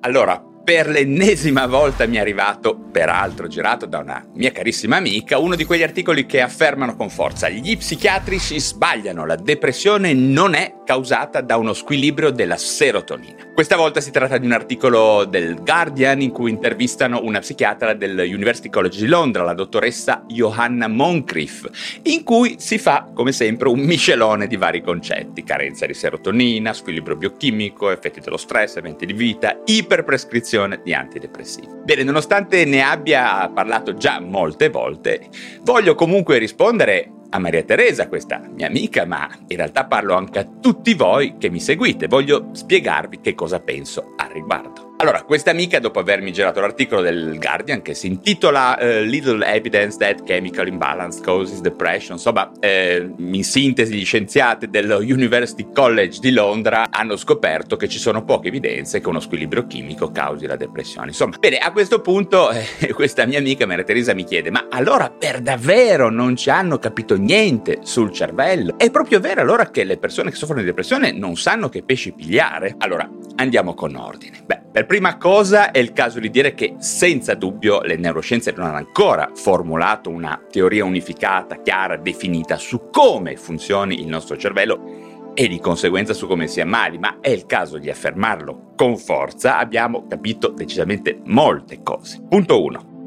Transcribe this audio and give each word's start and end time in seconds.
Allora, 0.00 0.42
per 0.68 0.86
l'ennesima 0.86 1.66
volta 1.66 2.06
mi 2.06 2.16
è 2.16 2.20
arrivato, 2.20 2.76
peraltro 2.76 3.46
girato 3.46 3.86
da 3.86 3.98
una 3.98 4.24
mia 4.34 4.52
carissima 4.52 4.96
amica, 4.96 5.38
uno 5.38 5.56
di 5.56 5.64
quegli 5.64 5.82
articoli 5.82 6.26
che 6.26 6.40
affermano 6.40 6.94
con 6.94 7.08
forza 7.08 7.48
gli 7.48 7.76
psichiatrici 7.76 8.60
sbagliano, 8.60 9.24
la 9.24 9.36
depressione 9.36 10.12
non 10.12 10.54
è 10.54 10.74
causata 10.88 11.42
da 11.42 11.58
uno 11.58 11.74
squilibrio 11.74 12.30
della 12.30 12.56
serotonina. 12.56 13.50
Questa 13.52 13.76
volta 13.76 14.00
si 14.00 14.10
tratta 14.10 14.38
di 14.38 14.46
un 14.46 14.52
articolo 14.52 15.26
del 15.26 15.62
Guardian 15.62 16.22
in 16.22 16.30
cui 16.30 16.50
intervistano 16.50 17.20
una 17.22 17.40
psichiatra 17.40 17.92
dell'University 17.92 18.70
College 18.70 18.98
di 18.98 19.06
Londra, 19.06 19.44
la 19.44 19.52
dottoressa 19.52 20.24
Johanna 20.26 20.88
Moncrief, 20.88 22.00
in 22.04 22.24
cui 22.24 22.56
si 22.58 22.78
fa, 22.78 23.10
come 23.12 23.32
sempre, 23.32 23.68
un 23.68 23.80
miscelone 23.80 24.46
di 24.46 24.56
vari 24.56 24.80
concetti, 24.80 25.44
carenza 25.44 25.84
di 25.84 25.92
serotonina, 25.92 26.72
squilibrio 26.72 27.16
biochimico, 27.16 27.90
effetti 27.90 28.20
dello 28.20 28.38
stress, 28.38 28.76
eventi 28.76 29.04
di 29.04 29.12
vita, 29.12 29.60
iperprescrizione 29.66 30.36
prescrizione 30.38 30.80
di 30.82 30.94
antidepressivi. 30.94 31.66
Bene, 31.84 32.02
nonostante 32.02 32.64
ne 32.64 32.82
abbia 32.82 33.50
parlato 33.52 33.94
già 33.94 34.20
molte 34.20 34.70
volte, 34.70 35.28
voglio 35.62 35.94
comunque 35.94 36.38
rispondere 36.38 37.12
a 37.30 37.38
Maria 37.38 37.62
Teresa, 37.62 38.08
questa 38.08 38.40
mia 38.54 38.66
amica, 38.66 39.04
ma 39.04 39.28
in 39.48 39.56
realtà 39.56 39.84
parlo 39.84 40.14
anche 40.14 40.38
a 40.38 40.48
tutti 40.60 40.94
voi 40.94 41.36
che 41.38 41.50
mi 41.50 41.60
seguite. 41.60 42.06
Voglio 42.06 42.50
spiegarvi 42.52 43.20
che 43.20 43.34
cosa 43.34 43.60
penso 43.60 44.14
riguardo. 44.32 44.88
Allora, 45.00 45.22
questa 45.22 45.52
amica, 45.52 45.78
dopo 45.78 46.00
avermi 46.00 46.32
girato 46.32 46.58
l'articolo 46.58 47.02
del 47.02 47.38
Guardian 47.38 47.82
che 47.82 47.94
si 47.94 48.08
intitola 48.08 48.76
uh, 48.80 49.04
Little 49.04 49.46
Evidence 49.46 49.96
That 49.96 50.24
Chemical 50.24 50.66
Imbalance 50.66 51.20
Causes 51.20 51.60
Depression, 51.60 52.16
insomma, 52.16 52.50
eh, 52.58 53.08
in 53.16 53.44
sintesi, 53.44 53.94
gli 53.94 54.04
scienziati 54.04 54.68
dello 54.68 54.96
University 54.96 55.68
College 55.72 56.18
di 56.18 56.32
Londra 56.32 56.86
hanno 56.90 57.16
scoperto 57.16 57.76
che 57.76 57.88
ci 57.88 58.00
sono 58.00 58.24
poche 58.24 58.48
evidenze 58.48 59.00
che 59.00 59.08
uno 59.08 59.20
squilibrio 59.20 59.68
chimico 59.68 60.10
causi 60.10 60.46
la 60.46 60.56
depressione. 60.56 61.10
Insomma, 61.10 61.36
bene, 61.38 61.58
a 61.58 61.70
questo 61.70 62.00
punto 62.00 62.50
eh, 62.50 62.66
questa 62.92 63.24
mia 63.24 63.38
amica 63.38 63.66
Maria 63.66 63.84
Teresa 63.84 64.14
mi 64.14 64.24
chiede: 64.24 64.50
ma 64.50 64.66
allora 64.68 65.10
per 65.10 65.40
davvero 65.40 66.10
non 66.10 66.34
ci 66.34 66.50
hanno 66.50 66.78
capito 66.78 67.16
niente 67.16 67.78
sul 67.82 68.10
cervello? 68.10 68.76
È 68.76 68.90
proprio 68.90 69.20
vero 69.20 69.42
allora 69.42 69.70
che 69.70 69.84
le 69.84 69.96
persone 69.96 70.30
che 70.30 70.36
soffrono 70.36 70.60
di 70.60 70.66
depressione 70.66 71.12
non 71.12 71.36
sanno 71.36 71.68
che 71.68 71.84
pesci 71.84 72.10
pigliare? 72.10 72.74
Allora, 72.78 73.08
andiamo 73.36 73.74
con 73.74 73.94
ordine. 73.94 74.17
Beh, 74.44 74.62
per 74.72 74.86
prima 74.86 75.16
cosa 75.16 75.70
è 75.70 75.78
il 75.78 75.92
caso 75.92 76.20
di 76.20 76.30
dire 76.30 76.54
che 76.54 76.74
senza 76.78 77.34
dubbio 77.34 77.80
le 77.80 77.96
neuroscienze 77.96 78.52
non 78.56 78.66
hanno 78.66 78.76
ancora 78.76 79.30
formulato 79.34 80.10
una 80.10 80.40
teoria 80.50 80.84
unificata, 80.84 81.60
chiara, 81.62 81.96
definita 81.96 82.56
su 82.56 82.88
come 82.90 83.36
funzioni 83.36 84.00
il 84.00 84.06
nostro 84.06 84.36
cervello 84.36 85.32
e 85.34 85.46
di 85.46 85.60
conseguenza 85.60 86.14
su 86.14 86.26
come 86.26 86.48
si 86.48 86.60
ammali, 86.60 86.98
ma 86.98 87.18
è 87.20 87.30
il 87.30 87.46
caso 87.46 87.78
di 87.78 87.88
affermarlo 87.88 88.72
con 88.74 88.96
forza, 88.96 89.58
abbiamo 89.58 90.06
capito 90.08 90.48
decisamente 90.48 91.20
molte 91.24 91.82
cose. 91.82 92.20
Punto 92.28 92.62
1. 92.62 92.97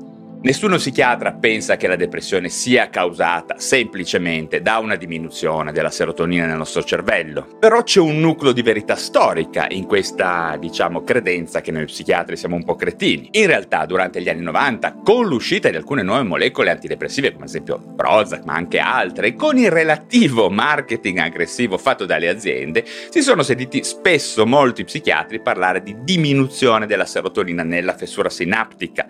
Nessuno 0.43 0.77
psichiatra 0.77 1.33
pensa 1.33 1.77
che 1.77 1.85
la 1.85 1.95
depressione 1.95 2.49
sia 2.49 2.89
causata 2.89 3.59
semplicemente 3.59 4.63
da 4.63 4.79
una 4.79 4.95
diminuzione 4.95 5.71
della 5.71 5.91
serotonina 5.91 6.47
nel 6.47 6.57
nostro 6.57 6.83
cervello. 6.83 7.45
Però 7.59 7.83
c'è 7.83 7.99
un 7.99 8.19
nucleo 8.19 8.51
di 8.51 8.63
verità 8.63 8.95
storica 8.95 9.67
in 9.69 9.85
questa, 9.85 10.57
diciamo, 10.59 11.03
credenza 11.03 11.61
che 11.61 11.69
noi 11.69 11.85
psichiatri 11.85 12.35
siamo 12.35 12.55
un 12.55 12.63
po' 12.63 12.73
cretini. 12.73 13.29
In 13.33 13.45
realtà, 13.45 13.85
durante 13.85 14.19
gli 14.19 14.29
anni 14.29 14.41
90, 14.41 15.01
con 15.03 15.27
l'uscita 15.27 15.69
di 15.69 15.75
alcune 15.75 16.01
nuove 16.01 16.23
molecole 16.23 16.71
antidepressive, 16.71 17.33
come 17.33 17.43
ad 17.43 17.49
esempio 17.49 17.93
Prozac, 17.95 18.43
ma 18.43 18.55
anche 18.55 18.79
altre, 18.79 19.35
con 19.35 19.59
il 19.59 19.69
relativo 19.69 20.49
marketing 20.49 21.19
aggressivo 21.19 21.77
fatto 21.77 22.07
dalle 22.07 22.29
aziende, 22.29 22.83
si 23.11 23.21
sono 23.21 23.43
sentiti 23.43 23.83
spesso 23.83 24.47
molti 24.47 24.85
psichiatri 24.85 25.39
parlare 25.39 25.83
di 25.83 25.97
diminuzione 26.01 26.87
della 26.87 27.05
serotonina 27.05 27.61
nella 27.61 27.93
fessura 27.93 28.31
sinaptica 28.31 29.05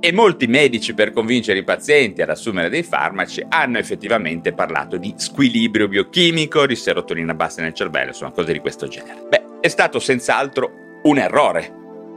e 0.00 0.12
molti 0.12 0.46
medici 0.46 0.94
per 0.94 1.12
convincere 1.12 1.58
i 1.58 1.64
pazienti 1.64 2.22
ad 2.22 2.30
assumere 2.30 2.68
dei 2.68 2.82
farmaci 2.82 3.44
hanno 3.48 3.78
effettivamente 3.78 4.52
parlato 4.52 4.96
di 4.96 5.14
squilibrio 5.16 5.88
biochimico, 5.88 6.66
di 6.66 6.76
serotonina 6.76 7.34
bassa 7.34 7.62
nel 7.62 7.74
cervello, 7.74 8.08
insomma 8.08 8.32
cose 8.32 8.52
di 8.52 8.60
questo 8.60 8.86
genere. 8.88 9.26
Beh, 9.28 9.44
è 9.60 9.68
stato 9.68 9.98
senz'altro 9.98 11.00
un 11.02 11.18
errore. 11.18 11.72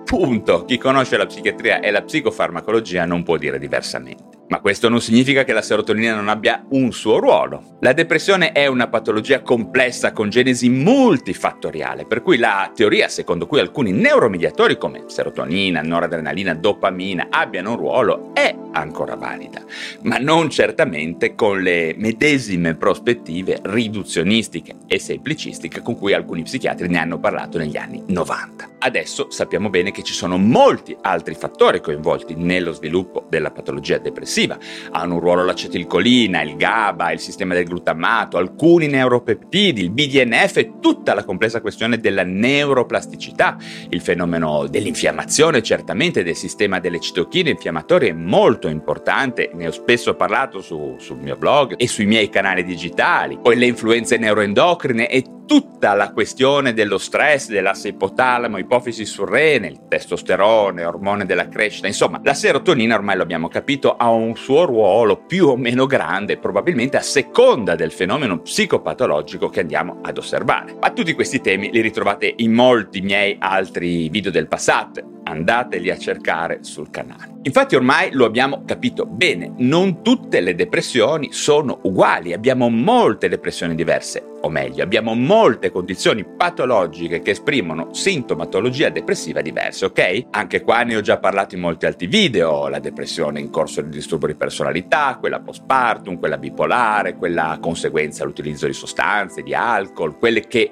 Punto. 0.06 0.66
Chi 0.66 0.78
conosce 0.78 1.18
la 1.18 1.26
psichiatria 1.26 1.80
e 1.82 1.92
la 1.92 2.02
psicofarmacologia 2.02 3.06
non 3.06 3.24
può 3.24 3.38
dire 3.38 3.60
diversamente. 3.60 4.29
Ma 4.50 4.62
questo 4.62 4.90
non 4.90 5.00
significa 5.00 5.44
che 5.44 5.54
la 5.54 5.62
serotonina 5.62 6.16
non 6.16 6.28
abbia 6.28 6.66
un 6.70 6.92
suo 6.92 7.20
ruolo. 7.20 7.78
La 7.82 7.94
depressione 7.94 8.52
è 8.52 8.66
una 8.66 8.88
patologia 8.88 9.42
complessa 9.42 10.12
con 10.12 10.30
genesi 10.30 10.70
multifattoriale, 10.70 12.06
per 12.06 12.24
cui 12.24 12.38
la 12.38 12.72
teoria 12.74 13.08
secondo 13.10 13.46
cui 13.46 13.60
alcuni 13.60 13.92
neuromediatori 13.92 14.76
come 14.78 15.04
serotonina, 15.06 15.82
noradrenalina, 15.82 16.56
dopamina 16.56 17.28
abbiano 17.30 17.72
un 17.72 17.78
ruolo 17.78 18.32
è 18.34 18.59
ancora 18.72 19.16
valida, 19.16 19.64
ma 20.02 20.18
non 20.18 20.50
certamente 20.50 21.36
con 21.36 21.62
le 21.62 21.94
medesime 21.98 22.76
prospettive 22.76 23.60
riduzionistiche 23.64 24.76
e 24.88 25.00
semplicistiche 25.00 25.82
con 25.82 25.98
cui 25.98 26.14
alcuni 26.14 26.44
psichiatri 26.44 26.88
ne 26.88 27.00
hanno 27.00 27.20
parlato 27.20 27.58
negli 27.58 27.78
anni 27.78 28.04
90. 28.08 28.68
Adesso 28.82 29.30
sappiamo 29.30 29.70
bene 29.70 29.92
che 29.92 30.04
ci 30.04 30.14
sono 30.14 30.38
molti 30.38 30.96
altri 31.02 31.34
fattori 31.34 31.82
coinvolti 31.82 32.36
nello 32.36 32.72
sviluppo 32.72 33.26
della 33.30 33.52
patologia 33.52 33.98
depressiva. 33.98 34.58
Hanno 34.92 35.16
un 35.16 35.20
ruolo 35.20 35.44
l'acetilcolina, 35.44 36.42
il 36.42 36.56
GABA, 36.56 37.12
il 37.12 37.20
sistema 37.20 37.54
del 37.54 37.66
glutamato, 37.66 38.38
alcuni 38.38 38.88
neuropeptidi, 38.88 39.82
il 39.82 39.92
BDNF 39.92 40.58
e 40.58 40.74
tutta 40.80 41.14
la 41.14 41.26
complessa 41.26 41.60
questione 41.60 42.00
della 42.00 42.24
neuroplasticità. 42.24 43.58
Il 43.90 44.02
fenomeno 44.02 44.68
dell'infiammazione, 44.68 45.62
certamente 45.62 46.24
del 46.24 46.36
sistema 46.36 46.80
delle 46.80 47.00
citochine 47.00 47.50
infiammatorie 47.50 48.10
è 48.10 48.14
molto 48.14 48.59
importante, 48.68 49.50
ne 49.54 49.68
ho 49.68 49.72
spesso 49.72 50.16
parlato 50.16 50.62
su, 50.62 50.96
sul 51.00 51.18
mio 51.18 51.36
blog 51.38 51.76
e 51.78 51.88
sui 51.88 52.06
miei 52.06 52.30
canali 52.30 52.64
digitali. 52.64 53.38
Poi 53.42 53.56
le 53.56 53.68
influenze 53.68 54.18
neuroendocrine 54.18 55.08
e 55.10 55.24
tutta 55.50 55.96
la 55.96 56.12
questione 56.12 56.74
dello 56.74 57.00
stress, 57.00 57.48
dell'asse 57.48 57.88
ipotalamo, 57.88 58.60
ipofisi 58.60 59.04
surrene, 59.04 59.66
il 59.66 59.88
testosterone, 59.88 60.86
ormone 60.86 61.26
della 61.26 61.48
crescita, 61.48 61.88
insomma, 61.88 62.20
la 62.24 62.36
serotonina 62.36 62.94
ormai 62.94 63.16
lo 63.16 63.24
abbiamo 63.24 63.48
capito 63.48 63.96
ha 63.96 64.12
un 64.12 64.36
suo 64.36 64.66
ruolo 64.66 65.24
più 65.26 65.48
o 65.48 65.58
meno 65.58 65.88
grande, 65.88 66.38
probabilmente 66.38 66.98
a 66.98 67.02
seconda 67.02 67.74
del 67.74 67.92
fenomeno 67.92 68.42
psicopatologico 68.42 69.50
che 69.50 69.62
andiamo 69.62 70.02
ad 70.04 70.20
osservare. 70.20 70.76
Ma 70.80 70.92
tutti 70.92 71.14
questi 71.14 71.42
temi 71.42 71.72
li 71.72 71.82
ritrovate 71.82 72.32
in 72.38 72.54
molti 72.54 73.02
miei 73.02 73.36
altri 73.40 74.08
video 74.10 74.30
del 74.30 74.48
passato 74.48 75.18
andateli 75.24 75.90
a 75.90 75.98
cercare 75.98 76.60
sul 76.62 76.90
canale. 76.90 77.39
Infatti 77.42 77.76
ormai 77.76 78.12
lo 78.12 78.26
abbiamo 78.26 78.64
capito 78.66 79.06
bene, 79.06 79.54
non 79.60 80.04
tutte 80.04 80.42
le 80.42 80.56
depressioni 80.56 81.30
sono 81.32 81.80
uguali, 81.84 82.34
abbiamo 82.34 82.68
molte 82.70 83.30
depressioni 83.30 83.76
diverse, 83.76 84.22
o 84.42 84.50
meglio, 84.50 84.84
abbiamo 84.84 85.14
molte 85.16 85.72
condizioni 85.72 86.26
patologiche 86.26 87.22
che 87.22 87.32
esprimono 87.32 87.94
sintomatologia 87.94 88.90
depressiva 88.90 89.40
diversa, 89.40 89.86
ok? 89.86 90.26
Anche 90.32 90.64
qua 90.64 90.84
ne 90.84 90.98
ho 90.98 91.02
già 91.02 91.18
parlato 91.18 91.56
in 91.56 91.62
molti 91.62 91.86
altri 91.86 92.08
video, 92.08 92.68
la 92.68 92.80
depressione 92.80 93.40
in 93.40 93.50
corso 93.50 93.82
di 93.82 93.90
disturbo 93.90 94.28
di 94.28 94.36
personalità, 94.36 95.16
quella 95.18 95.40
postpartum, 95.40 96.20
quella 96.20 96.38
bipolare, 96.38 97.16
quella 97.16 97.58
conseguenza 97.62 98.24
all'utilizzo 98.24 98.66
di 98.66 98.74
sostanze, 98.74 99.44
di 99.44 99.54
alcol, 99.54 100.18
quelle 100.18 100.42
che 100.42 100.70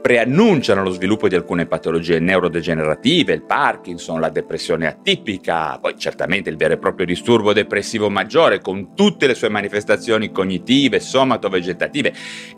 preannunciano 0.00 0.82
lo 0.82 0.90
sviluppo 0.90 1.28
di 1.28 1.34
alcune 1.34 1.66
patologie 1.66 2.18
neurodegenerative, 2.18 3.34
il 3.34 3.42
Parkinson, 3.42 4.18
la 4.18 4.30
depressione 4.30 4.86
atipica, 4.86 5.78
poi 5.78 5.94
certamente 6.10 6.50
il 6.50 6.56
vero 6.56 6.74
e 6.74 6.78
proprio 6.78 7.06
disturbo 7.06 7.52
depressivo 7.52 8.10
maggiore 8.10 8.60
con 8.60 8.94
tutte 8.96 9.28
le 9.28 9.34
sue 9.34 9.48
manifestazioni 9.48 10.32
cognitive, 10.32 10.98
somato-vegetative. 10.98 12.12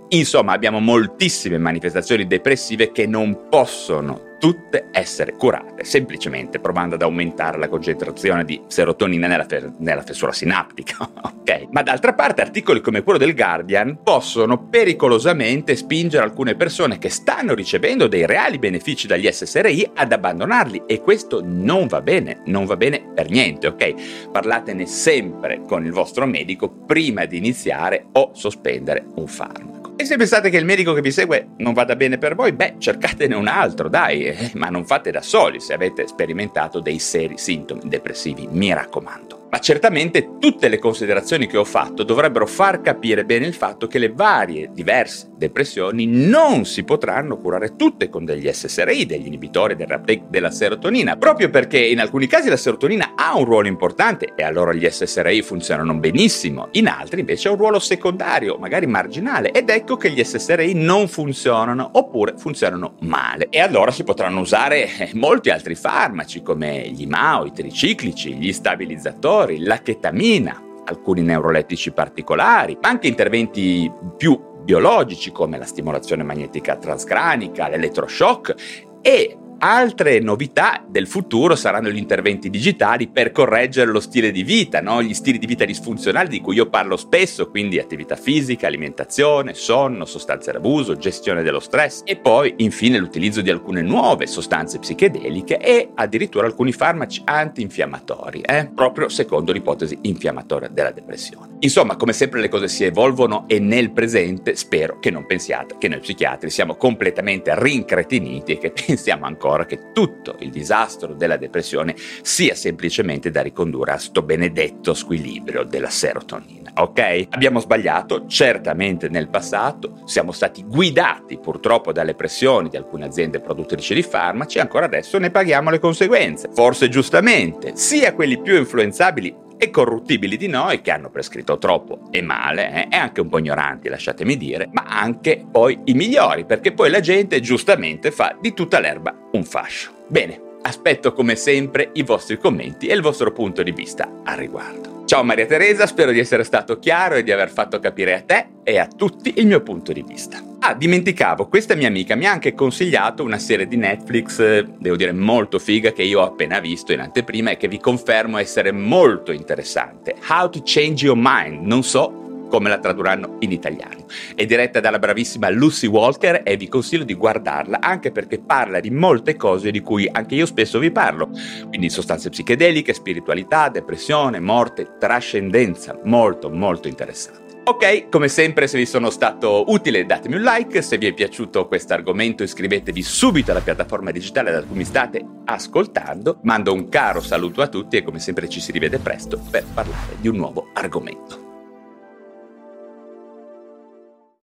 Insomma, 0.08 0.52
abbiamo 0.52 0.80
moltissime 0.80 1.58
manifestazioni 1.58 2.26
depressive 2.26 2.92
che 2.92 3.06
non 3.06 3.48
possono 3.50 4.31
tutte 4.42 4.88
essere 4.91 5.34
curate, 5.34 5.84
semplicemente 5.84 6.58
provando 6.58 6.96
ad 6.96 7.02
aumentare 7.02 7.58
la 7.58 7.69
concentrazione 7.69 8.44
di 8.44 8.61
serotonina 8.67 9.28
nella, 9.28 9.44
fe- 9.44 9.70
nella 9.78 10.02
fessura 10.02 10.32
sinaptica, 10.32 10.96
ok? 11.22 11.69
Ma 11.70 11.82
d'altra 11.82 12.12
parte 12.12 12.40
articoli 12.40 12.81
come 12.81 13.05
quello 13.05 13.20
del 13.20 13.37
Guardian 13.37 14.00
possono 14.02 14.67
pericolosamente 14.67 15.76
spingere 15.76 16.25
alcune 16.25 16.56
persone 16.56 16.99
che 16.99 17.08
stanno 17.08 17.55
ricevendo 17.55 18.08
dei 18.08 18.26
reali 18.26 18.58
benefici 18.58 19.06
dagli 19.06 19.31
SSRI 19.31 19.93
ad 19.94 20.11
abbandonarli 20.11 20.82
e 20.87 21.02
questo 21.02 21.40
non 21.40 21.87
va 21.87 22.00
bene, 22.00 22.43
non 22.46 22.64
va 22.64 22.76
bene 22.76 23.12
per 23.14 23.31
niente, 23.31 23.69
ok? 23.69 24.31
Parlatene 24.32 24.87
sempre 24.87 25.61
con 25.69 25.84
il 25.84 25.93
vostro 25.93 26.26
medico 26.26 26.69
prima 26.69 27.26
di 27.26 27.37
iniziare 27.37 28.06
o 28.11 28.32
sospendere 28.34 29.06
un 29.14 29.28
farmaco. 29.28 29.81
E 30.02 30.04
se 30.04 30.16
pensate 30.16 30.50
che 30.50 30.56
il 30.56 30.64
medico 30.64 30.94
che 30.94 31.00
vi 31.00 31.12
segue 31.12 31.50
non 31.58 31.75
vada 31.75 31.94
bene 31.94 32.19
per 32.19 32.34
voi, 32.34 32.50
beh, 32.50 32.75
cercatene 32.78 33.37
un 33.37 33.46
altro, 33.46 33.88
dai, 33.88 34.25
eh, 34.25 34.50
ma 34.54 34.66
non 34.66 34.84
fate 34.84 35.12
da 35.12 35.22
soli 35.22 35.60
se 35.60 35.75
avete 35.75 36.08
sperimentato 36.08 36.81
dei 36.81 36.99
seri 36.99 37.38
sintomi 37.38 37.82
depressivi, 37.84 38.49
mi 38.50 38.75
raccomando. 38.75 39.42
Ma 39.52 39.58
certamente 39.58 40.38
tutte 40.38 40.69
le 40.69 40.78
considerazioni 40.78 41.46
che 41.46 41.58
ho 41.58 41.64
fatto 41.64 42.04
dovrebbero 42.04 42.46
far 42.46 42.81
capire 42.81 43.26
bene 43.26 43.44
il 43.44 43.52
fatto 43.52 43.87
che 43.87 43.99
le 43.99 44.08
varie, 44.08 44.70
diverse 44.72 45.28
depressioni 45.37 46.06
non 46.06 46.64
si 46.64 46.84
potranno 46.84 47.37
curare 47.37 47.76
tutte 47.76 48.08
con 48.08 48.25
degli 48.25 48.50
SSRI, 48.50 49.04
degli 49.04 49.26
inibitori 49.26 49.76
del 49.76 49.88
reuptake 49.88 50.25
della 50.28 50.50
serotonina, 50.50 51.16
proprio 51.16 51.50
perché 51.50 51.78
in 51.78 52.00
alcuni 52.00 52.26
casi 52.28 52.49
la 52.49 52.56
serotonina 52.56 53.12
ha 53.14 53.37
un 53.37 53.44
ruolo 53.44 53.66
importante 53.66 54.32
e 54.37 54.43
allora 54.43 54.72
gli 54.72 54.88
SSRI 54.88 55.43
funzionano 55.43 55.93
benissimo, 55.94 56.69
in 56.72 56.87
altri 56.87 57.20
invece 57.20 57.48
ha 57.48 57.50
un 57.50 57.58
ruolo 57.58 57.78
secondario, 57.78 58.56
magari 58.56 58.87
marginale, 58.87 59.50
ed 59.50 59.69
ecco 59.69 59.96
che 59.96 60.10
gli 60.10 60.22
SSRI 60.22 60.72
non 60.75 61.08
funzionano 61.08 61.90
oppure 61.93 62.34
funzionano 62.38 62.94
male. 63.00 63.48
E 63.50 63.60
allora 63.60 63.90
si 63.90 64.05
potranno 64.05 64.40
usare 64.40 64.96
eh, 64.96 65.10
molti 65.14 65.50
altri 65.50 65.75
farmaci 65.75 66.40
come 66.40 66.88
gli 66.88 67.06
MAO, 67.06 67.46
i 67.46 67.52
triciclici, 67.52 68.34
gli 68.34 68.52
stabilizzatori, 68.52 69.42
la 69.47 69.79
chetamina, 69.79 70.61
alcuni 70.85 71.23
neurolettici 71.23 71.93
particolari, 71.93 72.79
ma 72.81 72.89
anche 72.89 73.09
interventi 73.09 73.91
più 74.17 74.41
biologici 74.62 75.33
come 75.33 75.59
la 75.59 75.65
stimolazione 75.65 76.23
magnetica 76.23 76.77
transcranica, 76.77 77.69
l'elettroshock 77.69 78.55
e 79.00 79.37
Altre 79.64 80.19
novità 80.19 80.85
del 80.85 81.06
futuro 81.06 81.55
saranno 81.55 81.88
gli 81.88 81.97
interventi 81.97 82.50
digitali 82.50 83.06
per 83.06 83.31
correggere 83.31 83.93
lo 83.93 84.00
stile 84.00 84.32
di 84.32 84.43
vita, 84.43 84.81
no? 84.81 85.00
gli 85.00 85.14
stili 85.14 85.38
di 85.38 85.47
vita 85.47 85.64
disfunzionali 85.64 86.29
di 86.29 86.41
cui 86.41 86.56
io 86.56 86.69
parlo 86.69 86.97
spesso, 86.97 87.49
quindi 87.49 87.79
attività 87.79 88.17
fisica, 88.17 88.67
alimentazione, 88.67 89.55
sonno, 89.55 90.05
sostanze 90.05 90.50
d'abuso, 90.50 90.97
gestione 90.97 91.44
dello 91.44 91.61
stress 91.61 92.03
e 92.05 92.17
poi 92.17 92.55
infine 92.56 92.99
l'utilizzo 92.99 93.41
di 93.41 93.50
alcune 93.50 93.82
nuove 93.82 94.26
sostanze 94.26 94.81
psichedeliche 94.81 95.59
e 95.59 95.91
addirittura 95.94 96.49
alcuni 96.49 96.73
farmaci 96.73 97.23
antinfiammatori, 97.25 98.41
eh? 98.41 98.69
proprio 98.75 99.08
secondo 99.08 99.53
l'ipotesi 99.53 99.97
infiammatoria 100.03 100.67
della 100.67 100.91
depressione. 100.91 101.58
Insomma, 101.61 101.94
come 101.94 102.12
sempre 102.12 102.41
le 102.41 102.49
cose 102.49 102.67
si 102.67 102.82
evolvono 102.82 103.44
e 103.47 103.61
nel 103.61 103.93
presente 103.93 104.56
spero 104.56 104.99
che 104.99 105.12
non 105.12 105.25
pensiate 105.25 105.76
che 105.79 105.87
noi 105.87 106.00
psichiatri 106.00 106.50
siamo 106.50 106.75
completamente 106.75 107.55
rincretiniti 107.56 108.55
e 108.55 108.58
che 108.58 108.73
pensiamo 108.87 109.25
ancora 109.25 109.50
ancora 109.52 109.66
che 109.66 109.93
tutto 109.93 110.37
il 110.40 110.50
disastro 110.50 111.12
della 111.12 111.37
depressione 111.37 111.94
sia 112.22 112.54
semplicemente 112.54 113.31
da 113.31 113.43
ricondurre 113.43 113.93
a 113.93 113.99
sto 113.99 114.22
benedetto 114.22 114.94
squilibrio 114.94 115.64
della 115.64 115.90
serotonina. 115.90 116.72
Ok? 116.76 117.26
Abbiamo 117.31 117.60
sbagliato 117.60 118.26
certamente 118.26 119.08
nel 119.08 119.28
passato, 119.28 120.00
siamo 120.06 120.32
stati 120.32 120.64
guidati 120.64 121.38
purtroppo 121.38 121.93
dalle 121.93 122.14
pressioni 122.14 122.70
di 122.70 122.76
alcune 122.76 123.04
aziende 123.04 123.40
produttrici 123.40 123.94
di 123.94 124.02
farmaci 124.02 124.58
ancora 124.58 124.87
adesso 124.87 125.19
ne 125.19 125.31
paghiamo 125.31 125.70
le 125.70 125.78
conseguenze. 125.78 126.48
Forse 126.55 126.88
giustamente, 126.88 127.72
sia 127.75 128.14
quelli 128.14 128.40
più 128.40 128.56
influenzabili 128.56 129.50
e 129.62 129.70
corruttibili 129.70 130.37
di 130.37 130.49
noi 130.49 130.81
che 130.81 130.91
hanno 130.91 131.09
prescritto 131.09 131.56
troppo 131.56 132.09
e 132.11 132.20
male 132.20 132.88
eh, 132.88 132.88
e 132.91 132.97
anche 132.97 133.20
un 133.20 133.29
po' 133.29 133.38
ignoranti, 133.38 133.88
lasciatemi 133.88 134.37
dire, 134.37 134.69
ma 134.73 134.82
anche 134.88 135.47
poi 135.49 135.79
i 135.85 135.94
migliori, 135.94 136.44
perché 136.44 136.73
poi 136.73 136.91
la 136.91 136.99
gente 136.99 137.38
giustamente 137.38 138.11
fa 138.11 138.37
di 138.41 138.55
tutta 138.55 138.81
l'erba 138.81 139.17
un 139.31 139.44
fascio. 139.44 139.93
Bene, 140.09 140.56
aspetto 140.62 141.12
come 141.12 141.37
sempre 141.37 141.91
i 141.93 142.03
vostri 142.03 142.38
commenti 142.38 142.88
e 142.88 142.94
il 142.94 143.03
vostro 143.03 143.31
punto 143.31 143.62
di 143.62 143.70
vista 143.70 144.23
al 144.25 144.37
riguardo. 144.37 144.92
Ciao 145.12 145.25
Maria 145.25 145.44
Teresa, 145.44 145.87
spero 145.87 146.11
di 146.11 146.19
essere 146.19 146.43
stato 146.43 146.79
chiaro 146.79 147.17
e 147.17 147.23
di 147.23 147.31
aver 147.31 147.50
fatto 147.50 147.79
capire 147.79 148.14
a 148.14 148.23
te 148.23 148.47
e 148.62 148.79
a 148.79 148.87
tutti 148.87 149.35
il 149.37 149.47
mio 149.47 149.61
punto 149.61 149.93
di 149.93 150.03
vista. 150.03 150.43
Ah, 150.61 150.73
dimenticavo, 150.73 151.49
questa 151.49 151.75
mia 151.75 151.88
amica 151.88 152.14
mi 152.14 152.25
ha 152.25 152.31
anche 152.31 152.55
consigliato 152.55 153.23
una 153.23 153.37
serie 153.37 153.69
di 153.69 153.76
Netflix, 153.76 154.61
devo 154.62 154.97
dire 154.97 155.12
molto 155.12 155.59
figa, 155.59 155.93
che 155.93 156.03
io 156.03 156.20
ho 156.20 156.25
appena 156.25 156.61
visto 156.61 156.94
in 156.94 157.00
anteprima 157.00 157.50
e 157.50 157.59
che 157.59 157.69
vi 157.69 157.79
confermo 157.79 158.38
essere 158.38 158.73
molto 158.73 159.32
interessante. 159.32 160.14
How 160.31 160.49
to 160.49 160.62
Change 160.64 161.05
Your 161.05 161.19
Mind, 161.20 161.67
non 161.67 161.82
so 161.82 162.21
come 162.52 162.69
la 162.69 162.78
tradurranno 162.78 163.37
in 163.38 163.50
italiano. 163.50 164.04
È 164.34 164.44
diretta 164.44 164.78
dalla 164.78 164.99
bravissima 164.99 165.49
Lucy 165.49 165.87
Walker 165.87 166.43
e 166.44 166.58
vi 166.58 166.69
consiglio 166.69 167.02
di 167.02 167.14
guardarla 167.14 167.81
anche 167.81 168.12
perché 168.12 168.40
parla 168.40 168.78
di 168.78 168.90
molte 168.90 169.37
cose 169.37 169.70
di 169.70 169.81
cui 169.81 170.06
anche 170.12 170.34
io 170.34 170.44
spesso 170.44 170.78
vi 170.78 170.90
parlo, 170.90 171.31
quindi 171.69 171.88
sostanze 171.88 172.28
psichedeliche, 172.28 172.93
spiritualità, 172.93 173.70
depressione, 173.70 174.38
morte, 174.38 174.96
trascendenza, 174.99 175.99
molto 176.04 176.50
molto 176.50 176.88
interessante. 176.88 177.60
Ok, 177.64 178.10
come 178.10 178.28
sempre 178.28 178.66
se 178.66 178.76
vi 178.76 178.84
sono 178.84 179.08
stato 179.08 179.64
utile 179.69 180.05
datemi 180.05 180.34
un 180.34 180.43
like, 180.43 180.82
se 180.82 180.98
vi 180.98 181.06
è 181.06 181.14
piaciuto 181.14 181.69
questo 181.69 181.94
argomento 181.94 182.43
iscrivetevi 182.43 183.02
subito 183.02 183.52
alla 183.52 183.60
piattaforma 183.60 184.10
digitale 184.10 184.50
da 184.50 184.62
cui 184.62 184.76
mi 184.76 184.84
state 184.84 185.25
ascoltando, 185.46 186.40
mando 186.43 186.75
un 186.75 186.90
caro 186.90 187.22
saluto 187.22 187.62
a 187.62 187.69
tutti 187.69 187.96
e 187.96 188.02
come 188.02 188.19
sempre 188.19 188.46
ci 188.46 188.60
si 188.60 188.72
rivede 188.72 188.98
presto 188.98 189.40
per 189.50 189.64
parlare 189.72 190.16
di 190.20 190.28
un 190.28 190.37
nuovo 190.37 190.69
argomento. 190.75 191.51